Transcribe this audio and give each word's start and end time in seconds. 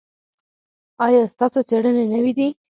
ایا 1.05 1.21
ستاسو 1.33 1.59
څیړنې 1.69 2.03
نوې 2.13 2.31
دي؟ 2.37 2.47